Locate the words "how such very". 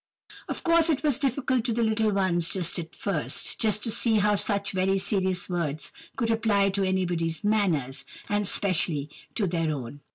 4.15-4.97